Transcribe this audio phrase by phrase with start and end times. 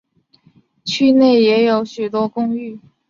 [0.83, 2.79] 区内也有许多公寓。